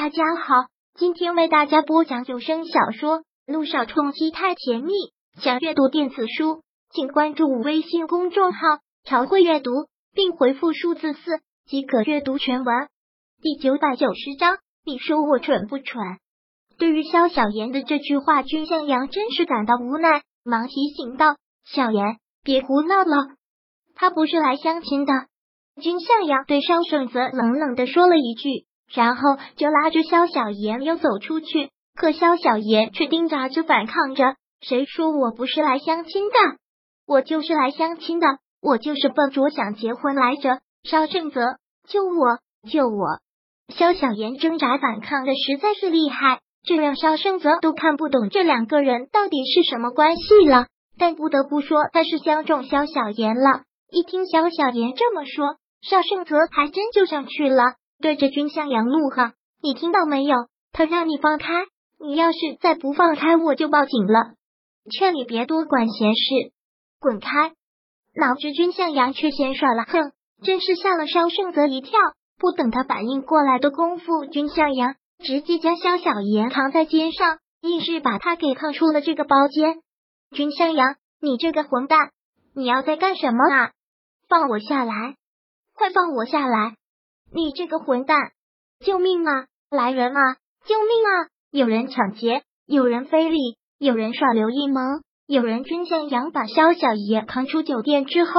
[0.00, 0.54] 大家好，
[0.94, 4.92] 今天为大家播讲有声小说《路上冲击太甜蜜》。
[5.42, 8.60] 想阅读电子书，请关注微信公众号
[9.02, 9.72] “朝会阅读”，
[10.14, 12.86] 并回复数字四即可阅读全文。
[13.42, 16.00] 第九百九十章，你说我蠢不蠢？
[16.78, 21.34] 对于萧小言的这句话，君向阳真是感到无奈，忙提醒道
[21.66, 23.34] ：“小言，别胡闹了，
[23.96, 25.12] 他不是来相亲的。”
[25.82, 28.67] 君向阳对萧胜泽冷冷的说了一句。
[28.92, 29.22] 然后
[29.56, 34.36] 就拉着萧小言又走出去，可萧小言却挣扎着反抗着。
[34.60, 36.34] 谁说我不是来相亲的？
[37.06, 38.26] 我就是来相亲的，
[38.60, 40.60] 我就是奔着想结婚来着。
[40.82, 41.40] 萧正泽，
[41.86, 42.38] 救我，
[42.70, 43.20] 救我！
[43.74, 50.66] 萧小言挣扎反抗的实在是厉害，这让萧胜泽都看不懂这两个人到底是什么关系了。
[50.98, 53.62] 但不得不说，他是相中萧小言了。
[53.90, 57.74] 一听萧小言这么说，萧胜泽还真就上去了。
[58.00, 60.36] 对着君向阳怒喝：“你听到没有？
[60.72, 61.64] 他让你放开，
[61.98, 64.34] 你要是再不放开，我就报警了！
[64.90, 66.52] 劝你别多管闲事，
[67.00, 67.52] 滚开！”
[68.14, 71.98] 哪知君向阳却先耍了横，真是吓了萧胜泽一跳。
[72.38, 79.82] 不等他反应过来的功夫，君向阳直接将萧小言扛在肩上，硬是把他给扛出了这个包间。
[80.30, 82.10] 君向阳，你这个混蛋，
[82.54, 83.72] 你要在干什么啊？
[84.28, 85.16] 放我下来！
[85.74, 86.76] 快放我下来！
[87.30, 88.18] 你这个混蛋！
[88.80, 89.46] 救命啊！
[89.70, 90.36] 来人啊！
[90.66, 91.28] 救命啊！
[91.50, 98.32] 有人抢劫，有人非礼，有人耍刘一萌，有人君向阳把萧小爷扛出酒店之后，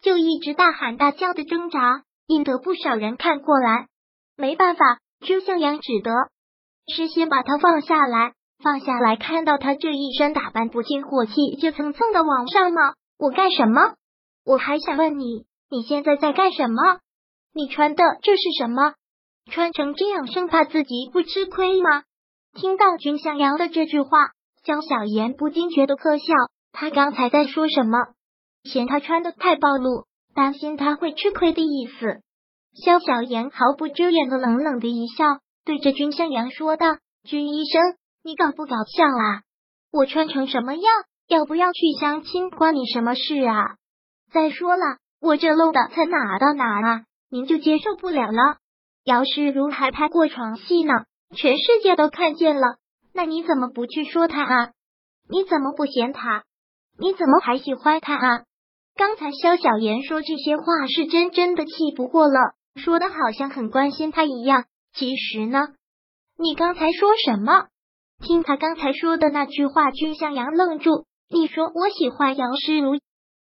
[0.00, 3.86] 就一直大喊大叫的挣扎，引得不少人看过来。
[4.36, 6.10] 没办法，君向阳只得
[6.92, 8.32] 事先把他放下来，
[8.62, 12.94] 放下来，看到他这一身打扮，不禁火气就蹭蹭的往上冒。
[13.18, 13.94] 我干什么？
[14.44, 16.98] 我还想问你，你现在在干什么？
[17.54, 18.94] 你穿的这是什么？
[19.50, 22.04] 穿成这样，生怕自己不吃亏吗？
[22.54, 24.30] 听到君向阳的这句话，
[24.64, 26.24] 萧小言不禁觉得可笑。
[26.72, 27.98] 他刚才在说什么？
[28.64, 32.22] 嫌他穿的太暴露，担心他会吃亏的意思。
[32.74, 35.24] 肖小言毫不遮掩的冷冷的一笑，
[35.66, 37.82] 对着君向阳说道：“君医生，
[38.22, 39.42] 你搞不搞笑啊？
[39.92, 40.84] 我穿成什么样，
[41.28, 43.76] 要不要去相亲，关你什么事啊？
[44.32, 47.02] 再说了，我这露的才哪到哪啊？”
[47.32, 48.58] 您就接受不了了？
[49.04, 50.92] 姚诗如还拍过床戏呢，
[51.34, 52.76] 全世界都看见了。
[53.14, 54.72] 那你怎么不去说他啊？
[55.30, 56.44] 你怎么不嫌他？
[56.98, 58.44] 你怎么还喜欢他啊？
[58.94, 62.34] 刚才萧小言说这些话是真真的气不过了，
[62.76, 64.66] 说的好像很关心他一样。
[64.92, 65.68] 其实呢，
[66.38, 67.68] 你刚才说什么？
[68.20, 71.06] 听他刚才说的那句话，君向阳愣住。
[71.30, 73.00] 你说我喜欢姚诗如，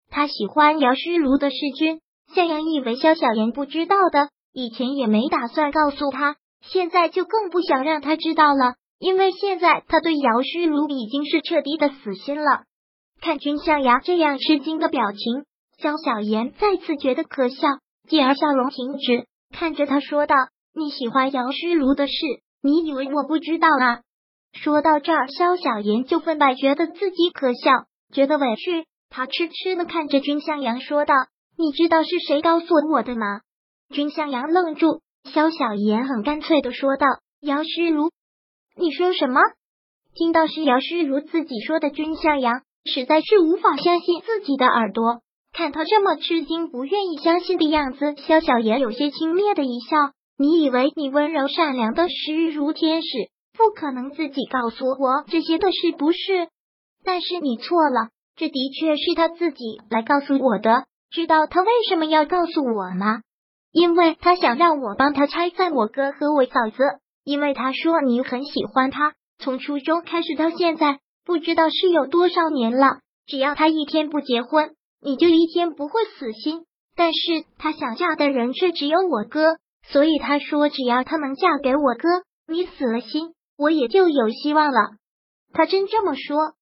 [0.10, 2.02] 他喜欢姚诗如的世君。
[2.34, 12.64] 向阳以为萧小言不知道的，以前也没打算告诉他，现在就更不想让他知道了，因为现在他对姚诗如已经是彻底的死心了。
[13.22, 15.46] 看君向阳这样吃惊的表情，
[15.80, 17.68] 萧小言再次觉得可笑，
[18.08, 20.36] 继而笑容停止，看着他说道
[20.76, 22.14] ：“你喜欢姚诗如的事，
[22.62, 24.02] 你以为我不知道啊？”
[24.54, 27.72] 说到这儿，萧小言就分外觉得自己可笑，
[28.14, 31.16] 觉得委屈，他痴痴的看着君向阳说道。
[31.60, 33.42] 你知道是谁告诉我的吗？
[33.90, 37.08] 君向阳愣住，萧小言很干脆的说道
[37.42, 38.12] ：“姚诗如，
[38.76, 39.42] 你说什么？”
[40.14, 45.22] 听到是姚诗如自己说的，君向阳实在是无法相信自己的耳朵。
[45.52, 49.98] 看他这么吃惊、不愿意相信的样子，萧小言有些轻蔑的一笑
[50.38, 53.08] ：“你以为你温柔善良的诗如天使，
[53.58, 56.50] 不可能自己告诉我这些的是不是？
[57.04, 63.22] 但是你错了，这的确是他自己来告诉我的。”知道他为什么要告诉我吗？
[63.72, 66.84] 因为他想让我帮他拆散我哥和我嫂子。
[67.24, 73.00] 因为他说你很喜欢他，从初中开始到现在，不知道是有多少年了。
[73.26, 76.64] 只要他一天不结婚，你就一天不会死心。
[76.96, 82.08] 但是他想嫁的人却只有我哥，所以他说只要他能嫁给我哥，
[82.48, 84.80] 你死了心，我也就有希望了。
[85.52, 86.54] 他真这么说？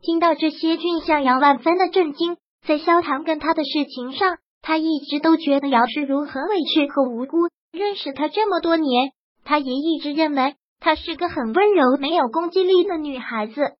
[0.00, 2.38] 听到这些，俊向阳万分的震惊。
[2.64, 7.48] 在萧唐跟他的事情上，他一直都觉得姚诗如很委屈和无辜。
[7.72, 9.12] 认识他这么多年，
[9.44, 13.76] 他也一直认为她是个很温柔、没有攻击力的女孩子。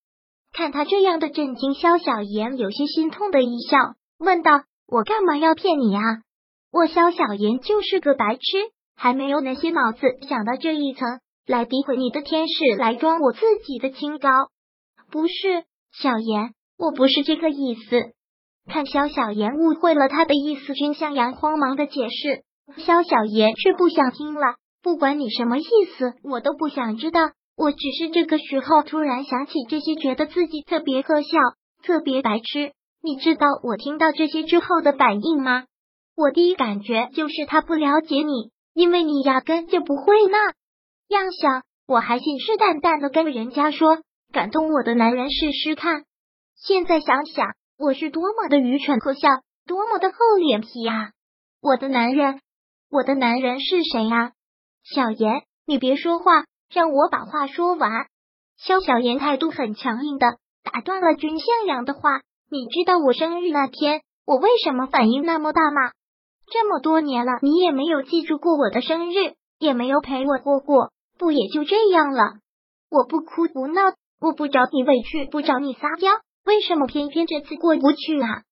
[0.52, 3.76] 看他这样的震惊，萧小言有些心痛的一笑，
[4.19, 6.00] 问道：“我干嘛要骗你啊？
[6.73, 8.43] 我萧小言就是个白痴，
[8.96, 14.31] 还没有那些脑子想到这一层来诋毁你的天使，来装我自己的清高。
[15.11, 18.12] 不是，小言，我不是这个意思。”
[18.66, 22.42] 看萧小言误会了他的意思，君向阳慌忙的解释，
[22.82, 25.62] 萧小言却不想听了，不管你什么意
[25.96, 27.30] 思，我都不想知道。
[27.56, 31.38] 我只是这个时候突然想起这些，觉得自己特别可笑，
[31.82, 32.72] 特别白痴。
[33.02, 35.64] 你知道我听到这些之后的反应吗？
[36.16, 40.52] 我第一感觉就是他不了解你，因为你压根就不会那
[41.08, 41.62] 样想。
[41.86, 44.00] 我还信誓旦旦的跟人家说，
[44.32, 46.02] 感动我的男人试试看。
[46.56, 47.46] 现在想想，
[47.78, 49.28] 我是多么的愚蠢可笑，
[49.67, 51.11] 多么的厚脸皮啊！
[51.61, 52.40] 我的男人，
[52.90, 54.32] 我的男人是谁呀？
[54.82, 56.44] 小妍，你别说话。
[56.69, 58.06] 让我把话说完。
[58.56, 60.26] 肖小妍态度很强硬的
[60.64, 62.23] 打断了君向阳的话。
[62.50, 65.93] 你知道我生日那天我为什么反应那么大吗？
[66.50, 72.34] 这么多年了，你也没有记住过我的生日，也没有陪我过过，不也就这样了？
[72.90, 73.82] 我不哭不闹，
[74.20, 76.11] 我不找你委屈，不找你撒娇，
[76.46, 78.43] 为什么偏偏这次过不去啊？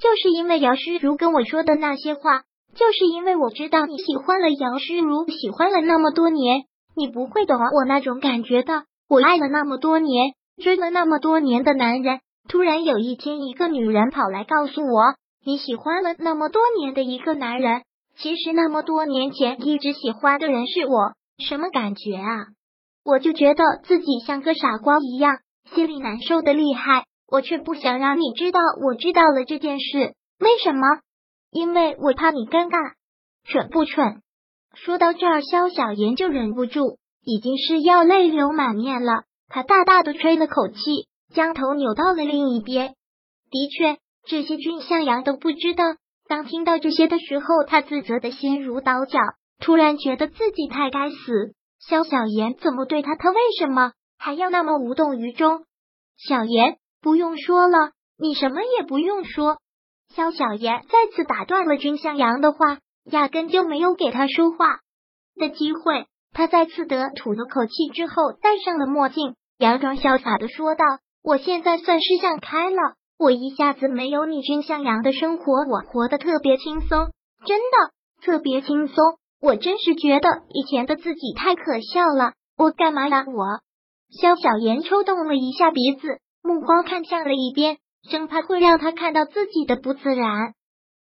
[0.00, 2.42] 就是因为姚诗如跟我说的那些话，
[2.74, 6.64] 就是因为我知道你喜欢了姚诗如，喜欢了那么多年。
[6.96, 8.84] 你不会懂我那种感觉的。
[9.08, 10.32] 我爱了那么多年，
[10.62, 15.14] 追了那么多年的男人，突然有一天，一个女人跑来告诉我，
[15.44, 17.82] 你喜欢了那么多年的一个男人，
[18.16, 21.12] 其实那么多年前一直喜欢的人是我，
[21.44, 22.46] 什么感觉啊？
[23.04, 25.38] 我就觉得自己像个傻瓜一样，
[25.74, 27.04] 心里难受的厉害。
[27.26, 30.14] 我却不想让你知道，我知道了这件事。
[30.38, 30.80] 为什么？
[31.50, 32.94] 因为我怕你尴尬。
[33.44, 34.22] 蠢不蠢？
[34.74, 39.24] 说到这儿，萧小言就忍不住，已经是要泪流满面了。
[39.48, 42.94] 他大大的吹了口气，将头扭到了另一边。
[43.50, 45.84] 的确，这些君向阳都不知道。
[46.26, 49.20] 当听到这些的时候，他自责的心如刀绞，
[49.60, 51.54] 突然觉得自己太该死。
[51.78, 53.14] 萧小言怎么对他？
[53.14, 55.66] 他为什么还要那么无动于衷？
[56.16, 59.58] 小言，不用说了，你什么也不用说。
[60.08, 62.78] 萧小言再次打断了君向阳的话。
[63.04, 64.78] 压根就没有给他说话
[65.36, 66.06] 的机会。
[66.32, 70.86] 他再次的吐了口气之后，戴上了墨镜，佯装潇洒的说道
[71.22, 77.10] ：“我现在算是想开了，我一下子没有你君向阳的生活，我活得特别轻松，
[77.46, 77.92] 真的
[78.22, 78.96] 特别轻松。
[79.38, 82.32] 我真是觉得以前的自己太可笑了。
[82.56, 83.26] 我干嘛呀？
[83.26, 83.60] 我。”
[84.18, 90.52] 萧小言抽动了一下鼻子，目光看向了一边，生怕会让他看到自己的不自然。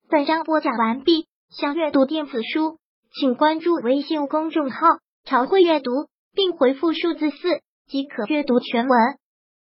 [0.09, 1.27] 本章播讲完毕。
[1.51, 2.79] 想阅读电子书，
[3.13, 4.87] 请关注微信公众号
[5.27, 5.91] “朝会阅读”，
[6.33, 8.99] 并回复数字四即可阅读全文。